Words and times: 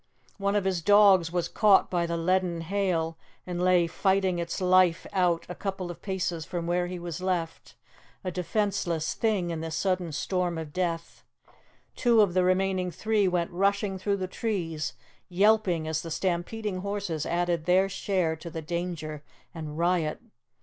One 0.39 0.55
of 0.55 0.65
his 0.65 0.81
dogs 0.81 1.31
was 1.31 1.47
caught 1.47 1.91
by 1.91 2.07
the 2.07 2.17
leaden 2.17 2.61
hail 2.61 3.19
and 3.45 3.61
lay 3.61 3.85
fighting 3.85 4.39
its 4.39 4.59
life 4.59 5.05
out 5.13 5.45
a 5.47 5.53
couple 5.53 5.91
of 5.91 6.01
paces 6.01 6.43
from 6.43 6.65
where 6.65 6.87
he 6.87 6.97
was 6.97 7.21
left, 7.21 7.75
a 8.23 8.31
defenceless 8.31 9.13
thing 9.13 9.51
in 9.51 9.61
this 9.61 9.75
sudden 9.75 10.11
storm 10.11 10.57
of 10.57 10.73
death. 10.73 11.23
Two 11.95 12.21
of 12.21 12.33
the 12.33 12.43
remaining 12.43 12.89
three 12.89 13.27
went 13.27 13.51
rushing 13.51 13.99
through 13.99 14.17
the 14.17 14.27
trees, 14.27 14.93
yelping 15.29 15.87
as 15.87 16.01
the 16.01 16.09
stampeding 16.09 16.77
horses 16.77 17.27
added 17.27 17.65
their 17.65 17.87
share 17.87 18.35
to 18.37 18.49
the 18.49 18.63
danger 18.63 19.21
and 19.53 19.77
riot. 19.77 20.19